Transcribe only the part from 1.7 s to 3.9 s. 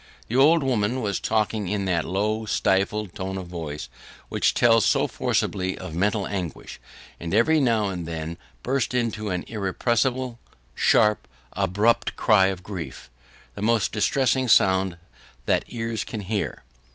that low, stifled tone of voice